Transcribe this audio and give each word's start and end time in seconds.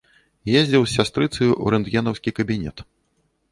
Ездзіў 0.61 0.81
з 0.87 0.91
сястрыцаю 0.97 1.49
ў 1.49 1.65
рэнтгенаўскі 1.75 2.35
кабінет. 2.41 2.77